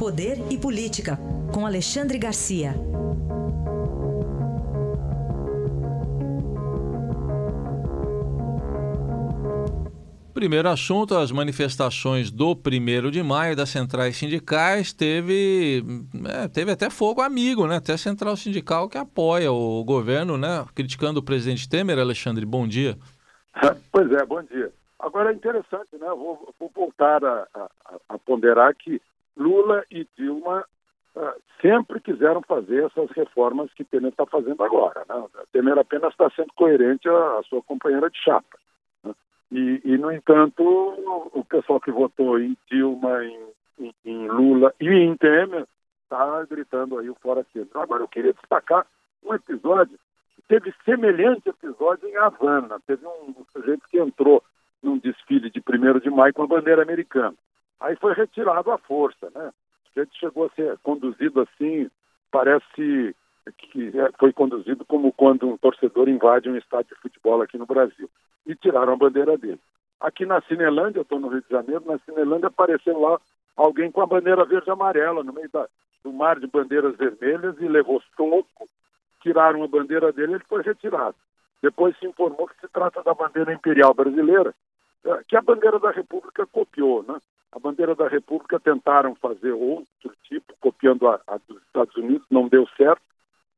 Poder 0.00 0.38
e 0.50 0.56
Política, 0.56 1.18
com 1.52 1.66
Alexandre 1.66 2.16
Garcia. 2.16 2.72
Primeiro 10.32 10.70
assunto, 10.70 11.14
as 11.14 11.30
manifestações 11.30 12.30
do 12.30 12.52
1 12.52 13.10
de 13.10 13.22
maio 13.22 13.54
das 13.54 13.68
centrais 13.68 14.16
sindicais 14.16 14.94
teve, 14.94 15.84
é, 16.26 16.48
teve 16.48 16.70
até 16.72 16.88
fogo 16.88 17.20
amigo, 17.20 17.66
né? 17.66 17.76
Até 17.76 17.92
a 17.92 17.98
central 17.98 18.38
sindical 18.38 18.88
que 18.88 18.96
apoia 18.96 19.52
o 19.52 19.84
governo, 19.84 20.38
né? 20.38 20.64
Criticando 20.74 21.20
o 21.20 21.22
presidente 21.22 21.68
Temer. 21.68 21.98
Alexandre, 21.98 22.46
bom 22.46 22.66
dia. 22.66 22.96
Pois 23.92 24.10
é, 24.12 24.24
bom 24.24 24.42
dia. 24.44 24.72
Agora 24.98 25.30
é 25.30 25.34
interessante, 25.34 25.90
né? 25.92 26.08
Vou, 26.08 26.54
vou 26.58 26.70
voltar 26.74 27.22
a, 27.22 27.46
a, 27.54 27.68
a, 28.08 28.18
ponderar 28.18 28.74
que 28.74 28.98
Lula 29.40 29.84
e 29.90 30.06
Dilma 30.16 30.64
uh, 31.16 31.42
sempre 31.60 32.00
quiseram 32.00 32.42
fazer 32.42 32.84
essas 32.84 33.10
reformas 33.10 33.72
que 33.72 33.84
Temer 33.84 34.10
está 34.10 34.26
fazendo 34.26 34.62
agora. 34.62 35.04
Né? 35.08 35.24
Temer 35.52 35.78
apenas 35.78 36.12
está 36.12 36.30
sendo 36.30 36.52
coerente 36.54 37.08
à, 37.08 37.40
sua 37.48 37.62
companheira 37.62 38.10
de 38.10 38.18
chapa. 38.18 38.58
Né? 39.02 39.14
E, 39.50 39.80
e, 39.84 39.98
no 39.98 40.12
entanto, 40.12 40.62
o 40.62 41.44
pessoal 41.44 41.80
que 41.80 41.90
votou 41.90 42.38
em 42.38 42.56
Dilma, 42.70 43.24
em, 43.24 43.46
em, 43.80 43.94
em 44.04 44.28
Lula 44.28 44.74
e 44.80 44.88
em 44.88 45.16
Temer 45.16 45.66
está 46.04 46.44
gritando 46.44 46.98
aí 46.98 47.08
o 47.08 47.16
fora 47.16 47.44
Temer. 47.52 47.68
Agora 47.74 48.02
eu 48.02 48.08
queria 48.08 48.32
destacar 48.32 48.86
um 49.24 49.34
episódio 49.34 49.98
teve 50.50 50.74
semelhante 50.84 51.48
episódio 51.48 52.08
em 52.08 52.16
Havana. 52.16 52.80
Teve 52.84 53.06
um 53.06 53.32
sujeito 53.52 53.86
que 53.88 54.00
entrou 54.00 54.42
num 54.82 54.98
desfile 54.98 55.48
de 55.48 55.60
1 55.60 56.00
de 56.00 56.10
maio 56.10 56.34
com 56.34 56.42
a 56.42 56.46
bandeira 56.48 56.82
americana. 56.82 57.36
Aí 57.80 57.96
foi 57.96 58.12
retirado 58.12 58.70
à 58.70 58.78
força, 58.78 59.30
né? 59.34 59.52
O 59.96 60.00
gente 60.00 60.18
chegou 60.18 60.46
a 60.46 60.50
ser 60.50 60.78
conduzido 60.82 61.40
assim, 61.40 61.90
parece 62.30 63.14
que 63.58 63.98
é, 63.98 64.12
foi 64.18 64.32
conduzido 64.32 64.84
como 64.84 65.12
quando 65.12 65.48
um 65.48 65.56
torcedor 65.56 66.08
invade 66.08 66.48
um 66.48 66.56
estádio 66.56 66.94
de 66.94 67.02
futebol 67.02 67.42
aqui 67.42 67.58
no 67.58 67.66
Brasil. 67.66 68.08
E 68.46 68.54
tiraram 68.54 68.92
a 68.92 68.96
bandeira 68.96 69.36
dele. 69.36 69.60
Aqui 70.00 70.24
na 70.24 70.40
Cinelândia, 70.42 71.00
eu 71.00 71.02
estou 71.02 71.18
no 71.18 71.28
Rio 71.28 71.42
de 71.42 71.50
Janeiro, 71.50 71.84
na 71.86 71.98
Cinelândia 71.98 72.48
apareceu 72.48 72.98
lá 72.98 73.20
alguém 73.56 73.90
com 73.90 74.00
a 74.00 74.06
bandeira 74.06 74.44
verde 74.44 74.68
e 74.68 74.72
amarela 74.72 75.22
no 75.22 75.32
meio 75.32 75.50
da, 75.50 75.66
do 76.02 76.12
mar 76.12 76.38
de 76.38 76.46
bandeiras 76.46 76.96
vermelhas 76.96 77.56
e 77.60 77.68
levou 77.68 78.02
soco, 78.16 78.68
tiraram 79.20 79.62
a 79.62 79.68
bandeira 79.68 80.12
dele 80.12 80.32
e 80.32 80.34
ele 80.36 80.44
foi 80.48 80.62
retirado. 80.62 81.16
Depois 81.62 81.96
se 81.98 82.06
informou 82.06 82.48
que 82.48 82.58
se 82.60 82.68
trata 82.68 83.02
da 83.02 83.12
bandeira 83.12 83.52
imperial 83.52 83.92
brasileira, 83.92 84.54
é, 85.04 85.22
que 85.28 85.36
a 85.36 85.42
bandeira 85.42 85.78
da 85.78 85.90
República 85.90 86.46
copiou, 86.46 87.02
né? 87.02 87.20
A 87.52 87.58
bandeira 87.58 87.94
da 87.94 88.08
República 88.08 88.60
tentaram 88.60 89.14
fazer 89.16 89.52
outro 89.52 90.14
tipo, 90.24 90.54
copiando 90.60 91.08
a, 91.08 91.20
a 91.26 91.38
dos 91.48 91.60
Estados 91.62 91.94
Unidos, 91.96 92.26
não 92.30 92.48
deu 92.48 92.66
certo. 92.76 93.02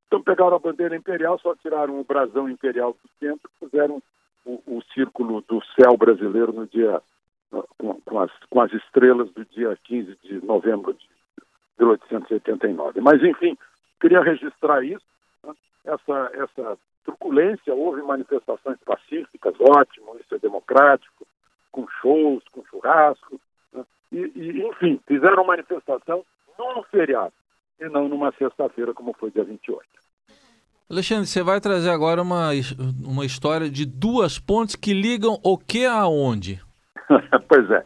Então 0.07 0.23
pegaram 0.23 0.57
a 0.57 0.59
bandeira 0.59 0.97
imperial, 0.97 1.39
só 1.39 1.55
tiraram 1.57 2.01
o 2.01 2.05
brasão 2.05 2.49
imperial 2.49 2.93
do 2.93 3.11
centro, 3.19 3.51
fizeram 3.59 4.03
o, 4.45 4.63
o 4.67 4.83
círculo 4.95 5.43
do 5.43 5.63
céu 5.75 5.97
brasileiro 5.97 6.53
no 6.53 6.67
dia 6.67 7.01
com, 7.79 8.01
com, 8.01 8.21
as, 8.21 8.31
com 8.49 8.61
as 8.61 8.73
estrelas 8.73 9.31
do 9.33 9.45
dia 9.45 9.77
15 9.85 10.19
de 10.23 10.45
novembro 10.45 10.95
de 10.95 11.07
1889. 11.79 13.01
Mas 13.01 13.23
enfim, 13.23 13.57
queria 14.01 14.23
registrar 14.23 14.83
isso, 14.85 15.05
né? 15.45 15.53
essa 15.85 16.31
essa 16.35 16.79
truculência, 17.05 17.75
houve 17.75 18.01
manifestações 18.03 18.79
pacíficas, 18.85 19.55
ótimo, 19.61 20.17
isso 20.21 20.35
é 20.35 20.39
democrático, 20.39 21.27
com 21.71 21.87
shows, 22.01 22.45
com 22.53 22.65
churrasco? 22.67 23.41
E, 24.13 24.33
e, 24.35 24.67
enfim, 24.67 25.01
fizeram 25.07 25.45
manifestação 25.45 26.25
num 26.59 26.83
feriado 26.85 27.33
e 27.81 27.89
não 27.89 28.09
numa 28.09 28.33
sexta-feira, 28.33 28.95
como 28.95 29.15
foi 29.19 29.31
dia 29.31 29.45
28. 29.45 29.83
Alexandre, 30.91 31.27
você 31.27 31.43
vai 31.43 31.61
trazer 31.61 31.91
agora 31.91 32.21
uma, 32.21 32.51
uma 33.05 33.25
história 33.25 33.71
de 33.71 33.87
duas 33.87 34.39
pontes 34.39 34.77
que 34.77 34.93
ligam 34.93 35.39
o 35.43 35.57
que 35.57 35.87
aonde? 35.87 36.61
pois 37.49 37.71
é. 37.71 37.85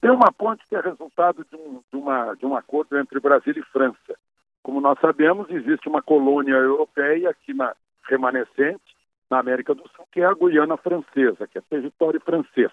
Tem 0.00 0.10
uma 0.10 0.32
ponte 0.32 0.64
que 0.68 0.74
é 0.74 0.80
resultado 0.80 1.44
de 1.50 1.56
um, 1.56 1.82
de, 1.92 1.98
uma, 1.98 2.34
de 2.34 2.46
um 2.46 2.56
acordo 2.56 2.98
entre 2.98 3.20
Brasil 3.20 3.54
e 3.56 3.62
França. 3.64 4.16
Como 4.62 4.80
nós 4.80 4.98
sabemos, 5.00 5.50
existe 5.50 5.88
uma 5.88 6.02
colônia 6.02 6.54
europeia 6.54 7.30
aqui 7.30 7.52
na 7.52 7.74
remanescente, 8.08 8.96
na 9.30 9.38
América 9.38 9.74
do 9.74 9.82
Sul, 9.94 10.06
que 10.10 10.20
é 10.20 10.24
a 10.24 10.34
Guiana 10.34 10.76
Francesa, 10.76 11.46
que 11.46 11.58
é 11.58 11.60
território 11.60 12.20
francês. 12.20 12.70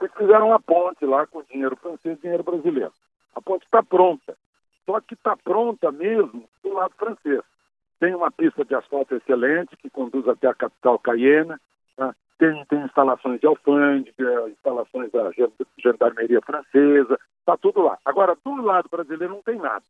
Eles 0.00 0.14
fizeram 0.14 0.48
uma 0.48 0.60
ponte 0.60 1.04
lá 1.04 1.26
com 1.26 1.42
dinheiro 1.42 1.76
francês 1.76 2.18
e 2.18 2.22
dinheiro 2.22 2.42
brasileiro. 2.42 2.92
A 3.34 3.40
ponte 3.40 3.64
está 3.64 3.82
pronta. 3.82 4.36
Só 4.86 5.00
que 5.00 5.14
está 5.14 5.36
pronta 5.36 5.92
mesmo 5.92 6.48
do 6.62 6.72
lado 6.72 6.94
francês. 6.96 7.42
Tem 7.98 8.14
uma 8.14 8.30
pista 8.30 8.64
de 8.64 8.74
asfalto 8.74 9.14
excelente 9.14 9.76
que 9.76 9.90
conduz 9.90 10.26
até 10.26 10.48
a 10.48 10.54
capital 10.54 10.98
Cayenne. 10.98 11.54
Tá? 11.96 12.14
Tem, 12.38 12.64
tem 12.64 12.80
instalações 12.82 13.38
de 13.40 13.46
alfândega, 13.46 14.48
instalações 14.48 15.12
da 15.12 15.30
gendarmeria 15.78 16.40
francesa. 16.40 17.18
Está 17.40 17.58
tudo 17.58 17.82
lá. 17.82 17.98
Agora, 18.04 18.36
do 18.42 18.62
lado 18.62 18.88
brasileiro 18.90 19.34
não 19.34 19.42
tem 19.42 19.56
nada. 19.56 19.84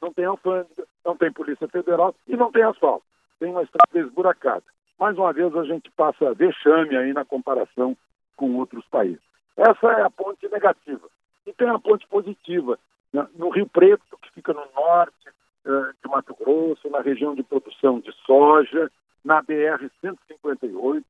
Não 0.00 0.10
tem 0.12 0.24
alfândega, 0.24 0.86
não 1.04 1.14
tem 1.14 1.30
Polícia 1.30 1.68
Federal 1.68 2.14
e 2.26 2.34
não 2.34 2.50
tem 2.50 2.62
asfalto. 2.62 3.04
Tem 3.38 3.50
uma 3.50 3.62
estrada 3.62 3.98
esburacada. 3.98 4.64
Mais 4.98 5.16
uma 5.18 5.32
vez, 5.32 5.54
a 5.54 5.64
gente 5.64 5.90
passa 5.90 6.32
vexame 6.32 6.96
aí 6.96 7.12
na 7.12 7.24
comparação 7.24 7.94
com 8.36 8.56
outros 8.56 8.86
países. 8.86 9.29
Essa 9.56 9.86
é 9.92 10.02
a 10.02 10.10
ponte 10.10 10.48
negativa. 10.48 11.08
E 11.46 11.52
tem 11.52 11.68
a 11.68 11.78
ponte 11.78 12.06
positiva. 12.06 12.78
Né? 13.12 13.26
No 13.34 13.50
Rio 13.50 13.66
Preto, 13.66 14.18
que 14.22 14.32
fica 14.32 14.52
no 14.52 14.64
norte 14.74 15.28
eh, 15.64 15.92
de 16.02 16.10
Mato 16.10 16.34
Grosso, 16.34 16.88
na 16.88 17.00
região 17.00 17.34
de 17.34 17.42
produção 17.42 18.00
de 18.00 18.12
soja, 18.24 18.90
na 19.24 19.42
BR-158, 19.42 21.04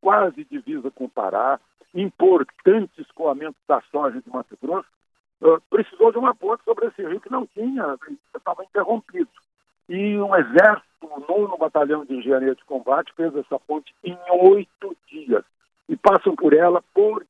quase 0.00 0.44
divisa 0.44 0.90
com 0.90 1.04
o 1.04 1.08
Pará, 1.08 1.58
importante 1.94 3.00
escoamento 3.00 3.56
da 3.66 3.80
soja 3.90 4.20
de 4.20 4.28
Mato 4.28 4.58
Grosso, 4.60 4.88
uh, 5.40 5.60
precisou 5.70 6.12
de 6.12 6.18
uma 6.18 6.34
ponte 6.34 6.62
sobre 6.64 6.86
esse 6.86 7.02
rio 7.02 7.20
que 7.20 7.30
não 7.30 7.46
tinha, 7.46 7.96
estava 8.36 8.64
interrompido. 8.64 9.30
E 9.88 10.18
um 10.18 10.34
exército, 10.34 10.84
o 11.02 11.20
nono 11.20 11.56
batalhão 11.56 12.04
de 12.04 12.14
engenharia 12.14 12.54
de 12.54 12.64
combate, 12.64 13.12
fez 13.14 13.34
essa 13.36 13.58
ponte 13.58 13.94
em 14.02 14.18
oito 14.30 14.96
dias. 15.08 15.44
E 15.88 15.96
passam 15.96 16.34
por 16.34 16.52
ela 16.52 16.82
por 16.94 17.24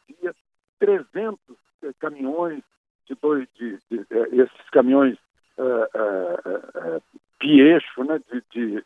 300 0.84 1.39
eh, 1.83 1.93
caminhões 1.99 2.62
de 3.09 3.15
dois, 3.15 3.49
de, 3.55 3.78
de, 3.91 3.99
de 3.99 4.06
eh, 4.11 4.28
esses 4.33 4.71
caminhões 4.71 5.17
uh, 5.56 5.89
uh, 5.95 6.99
uh, 6.99 8.05
né, 8.05 8.21
de, 8.31 8.43
de 8.53 8.84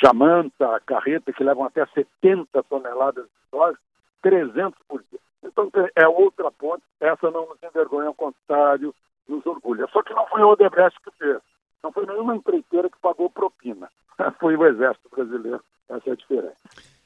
jamanta, 0.00 0.80
carreta, 0.86 1.32
que 1.32 1.42
levam 1.42 1.64
até 1.64 1.84
70 1.86 2.62
toneladas 2.64 3.24
de 3.24 3.50
soja, 3.50 3.78
300 4.22 4.78
por 4.86 5.02
dia. 5.10 5.18
Então 5.42 5.68
é 5.96 6.06
outra 6.06 6.50
ponte, 6.52 6.84
essa 7.00 7.30
não 7.30 7.48
nos 7.48 7.62
envergonha, 7.62 8.06
ao 8.06 8.14
contrário, 8.14 8.94
nos 9.28 9.44
orgulha. 9.44 9.88
Só 9.92 10.02
que 10.02 10.14
não 10.14 10.26
foi 10.28 10.42
o 10.42 10.50
Odebrecht 10.50 11.00
que 11.02 11.10
fez, 11.18 11.40
não 11.82 11.90
foi 11.90 12.06
nenhuma 12.06 12.36
empreiteira 12.36 12.88
que 12.88 12.98
pagou 13.00 13.28
propina, 13.28 13.90
foi 14.38 14.56
o 14.56 14.64
Exército 14.64 15.08
Brasileiro, 15.10 15.62
essa 15.88 16.10
é 16.10 16.12
a 16.12 16.16
diferença. 16.16 16.97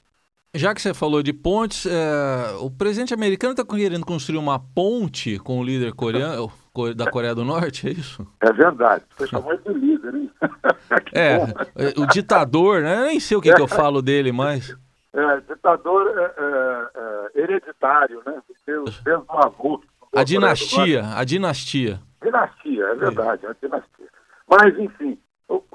Já 0.55 0.75
que 0.75 0.83
você 0.83 0.93
falou 0.93 1.23
de 1.23 1.33
pontes, 1.33 1.87
é, 1.87 2.57
o 2.61 2.71
presidente 2.71 3.15
americano 3.15 3.55
está 3.55 3.65
querendo 3.65 4.05
construir 4.05 4.37
uma 4.37 4.59
ponte 4.59 5.39
com 5.39 5.59
o 5.59 5.65
líder 5.65 5.95
coreano, 5.95 6.53
da 6.95 7.11
Coreia 7.11 7.35
do 7.35 7.43
Norte, 7.43 7.89
é 7.89 7.93
isso? 7.93 8.27
É 8.39 8.53
verdade. 8.53 9.03
Você 9.17 9.29
chamou 9.29 9.57
de 9.57 9.73
líder, 9.73 10.15
hein? 10.15 10.31
é, 11.15 11.37
é, 11.75 11.99
o 11.99 12.07
ditador, 12.07 12.83
né? 12.83 12.99
Eu 12.99 13.07
nem 13.07 13.19
sei 13.19 13.35
o 13.35 13.41
que, 13.41 13.51
é. 13.51 13.55
que 13.55 13.63
eu 13.63 13.69
falo 13.69 14.03
dele 14.03 14.31
mais. 14.31 14.77
É, 15.15 15.41
ditador 15.41 16.09
é, 16.17 16.23
é, 16.23 16.91
é 17.37 17.43
hereditário, 17.43 18.23
né? 18.25 18.41
Desde 18.67 19.11
o 19.11 19.25
avô. 19.29 19.83
A 20.11 20.25
dinastia, 20.25 21.05
a 21.15 21.23
dinastia. 21.23 22.01
Dinastia, 22.23 22.83
é 22.83 22.95
verdade, 22.95 23.47
a 23.47 23.53
dinastia. 23.53 24.09
Mas, 24.49 24.79
enfim, 24.79 25.19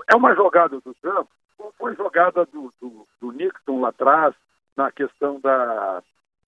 é 0.08 0.16
uma 0.16 0.34
jogada 0.34 0.80
do 0.80 0.92
Trump, 1.04 1.28
foi 1.78 1.96
jogada 1.96 2.48
do, 2.48 2.74
do, 2.82 3.08
do 3.22 3.32
Nixon 3.32 3.82
lá 3.82 3.90
atrás, 3.90 4.34
na 4.78 4.92
questão 4.92 5.40
da, 5.40 6.04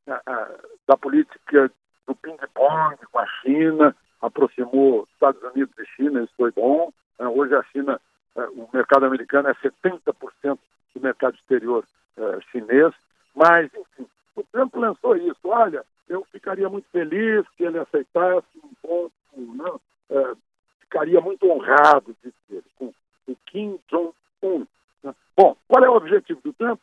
da, 0.06 0.50
da 0.88 0.98
política 0.98 1.72
do 2.08 2.16
ping-pong 2.16 2.98
com 3.12 3.20
a 3.20 3.26
China, 3.42 3.96
aproximou 4.22 5.08
Estados 5.14 5.42
Unidos 5.44 5.74
e 5.80 5.86
China, 5.96 6.22
isso 6.22 6.34
foi 6.38 6.52
bom. 6.52 6.92
É, 7.18 7.28
hoje 7.28 7.56
a 7.56 7.64
China, 7.64 8.00
é, 8.36 8.42
o 8.50 8.70
mercado 8.72 9.06
americano 9.06 9.50
é 9.50 9.54
70% 9.56 10.60
do 10.96 11.02
mercado 11.02 11.36
exterior 11.36 11.84
é, 12.18 12.40
chinês, 12.52 12.94
mas, 13.36 13.66
enfim, 13.74 14.08
o 14.36 14.44
Trump 14.44 14.76
lançou 14.76 15.16
isso. 15.18 15.40
Olha, 15.44 15.84
eu 16.08 16.26
ficaria 16.31 16.70
muito 16.70 16.88
feliz 16.92 17.48
que 17.58 17.64
ele 17.64 17.80
aceitasse 17.80 18.48
um 18.64 18.74
ponto, 18.81 19.14
não, 19.36 19.80
né, 20.10 20.36
ficaria 20.81 21.22
muito 21.22 21.50
honrado, 21.50 22.16
disse 22.24 22.36
ele, 22.50 22.66
com 22.78 22.94
o 23.28 23.36
Kim 23.46 23.80
Jong-un. 23.90 24.66
Né. 25.04 25.14
Bom, 25.38 25.56
qual 25.68 25.84
é 25.84 25.90
o 25.90 25.96
objetivo 25.96 26.42
do 26.42 26.54
Trump? 26.54 26.80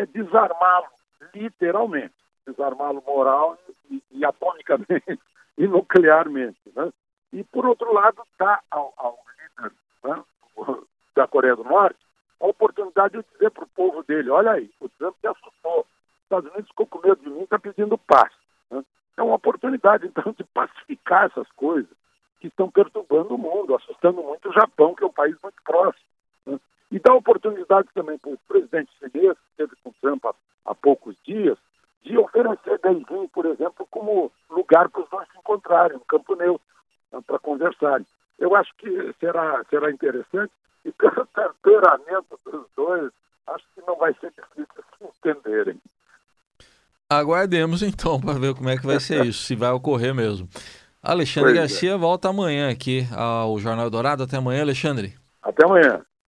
É 0.00 0.06
desarmá-lo, 0.06 0.88
literalmente, 1.34 2.14
desarmá-lo 2.46 3.02
moral 3.06 3.58
e, 3.90 4.02
e, 4.12 4.24
atomicamente 4.24 5.18
e 5.56 5.66
nuclearmente. 5.66 6.60
Né? 6.74 6.92
E, 7.32 7.44
por 7.44 7.66
outro 7.66 7.92
lado, 7.92 8.22
está 8.32 8.60
ao, 8.70 8.92
ao 8.96 9.18
líder 9.38 9.72
né, 10.04 10.24
da 11.14 11.26
Coreia 11.26 11.56
do 11.56 11.64
Norte 11.64 11.98
a 12.40 12.46
oportunidade 12.46 13.18
de 13.18 13.24
dizer 13.32 13.50
para 13.50 13.64
o 13.64 13.68
povo 13.68 14.02
dele: 14.04 14.30
olha 14.30 14.52
aí, 14.52 14.70
o 14.80 14.88
Trump 14.90 15.14
se 15.20 15.26
assustou. 15.26 15.80
Os 15.80 16.22
Estados 16.24 16.50
Unidos 16.50 16.70
ficou 16.70 16.86
com 16.86 17.06
medo 17.06 17.20
de 17.22 17.30
mim, 17.30 17.42
está 17.42 17.58
pedindo 17.58 17.98
paz. 17.98 18.32
Né? 18.70 18.84
É 19.16 19.22
uma 19.22 19.34
oportunidade, 19.34 20.06
então, 20.06 20.32
de 20.36 20.44
pacificar 20.44 21.26
essas 21.26 21.50
coisas 21.52 21.90
que 22.40 22.46
estão 22.46 22.70
perturbando 22.70 23.34
o 23.34 23.38
mundo, 23.38 23.74
assustando 23.74 24.22
muito 24.22 24.48
o 24.48 24.52
Japão, 24.52 24.94
que 24.94 25.02
é 25.02 25.06
um 25.06 25.12
país 25.12 25.36
muito 25.42 25.60
próximo. 25.64 26.04
Né? 26.46 26.60
E 26.92 27.00
dá 27.00 27.12
oportunidade 27.14 27.88
também 27.92 28.16
para 28.18 28.30
o 28.30 28.38
presidente 28.46 28.92
chinês, 28.98 29.36
que 29.36 29.50
esteve 29.62 29.72
com 29.82 29.90
o 29.90 29.94
Trump 30.00 30.24
há, 30.26 30.34
há 30.66 30.74
poucos 30.74 31.16
dias, 31.28 31.58
de 32.02 32.16
oferecer 32.16 32.80
Beijing, 32.82 33.28
por 33.28 33.46
exemplo, 33.46 33.86
como 33.90 34.32
lugar 34.50 34.88
para 34.88 35.02
os 35.02 35.10
dois 35.10 35.28
se 35.30 35.38
encontrarem, 35.38 35.98
no 35.98 36.04
Campo 36.04 36.34
Neutro, 36.34 36.66
né, 37.12 37.20
para 37.26 37.38
conversarem. 37.38 38.06
Eu 38.38 38.54
acho 38.54 38.72
que 38.78 39.14
será, 39.20 39.62
será 39.68 39.90
interessante 39.90 40.52
e 40.84 40.92
pelo 40.92 41.26
temperamento 41.34 42.38
dos 42.44 42.66
dois, 42.76 43.10
acho 43.46 43.64
que 43.74 43.82
não 43.86 43.96
vai 43.96 44.14
ser 44.14 44.32
difícil 44.32 44.84
se 44.98 45.04
entenderem. 45.28 45.80
Aguardemos 47.10 47.82
então 47.82 48.20
para 48.20 48.38
ver 48.38 48.54
como 48.54 48.68
é 48.68 48.76
que 48.76 48.86
vai 48.86 49.00
ser 49.00 49.24
isso, 49.26 49.42
se 49.42 49.54
vai 49.54 49.70
ocorrer 49.70 50.14
mesmo. 50.14 50.48
Alexandre 51.02 51.50
pois 51.50 51.56
é. 51.56 51.60
Garcia 51.60 51.92
é. 51.92 51.96
volta 51.96 52.28
amanhã 52.28 52.70
aqui 52.70 53.06
ao 53.16 53.58
Jornal 53.58 53.88
Dourado. 53.88 54.24
Até 54.24 54.36
amanhã, 54.36 54.62
Alexandre. 54.62 55.14
Até 55.42 55.64
amanhã. 55.64 56.04